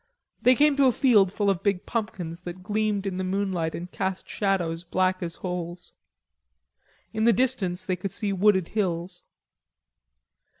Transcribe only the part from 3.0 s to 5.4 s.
in the moonlight and cast shadows black as